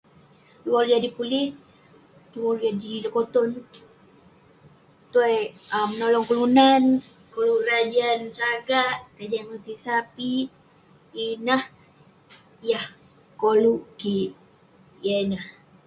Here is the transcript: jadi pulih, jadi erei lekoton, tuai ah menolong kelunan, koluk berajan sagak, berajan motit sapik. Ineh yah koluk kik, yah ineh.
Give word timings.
jadi 0.91 1.07
pulih, 1.17 1.47
jadi 2.63 2.87
erei 2.93 3.03
lekoton, 3.05 3.49
tuai 5.11 5.35
ah 5.77 5.85
menolong 5.91 6.25
kelunan, 6.29 6.83
koluk 7.33 7.59
berajan 7.61 8.19
sagak, 8.39 8.95
berajan 9.13 9.43
motit 9.49 9.77
sapik. 9.85 10.47
Ineh 11.27 11.63
yah 12.69 12.85
koluk 13.41 13.81
kik, 13.99 14.29
yah 15.05 15.19
ineh. 15.23 15.45